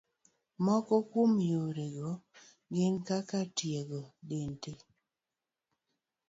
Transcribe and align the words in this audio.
Moko 0.65 0.93
kuom 1.11 1.31
yorego 1.51 2.11
gin 2.73 2.95
kaka, 3.07 3.39
tiego 3.57 3.99
dendi. 4.27 4.71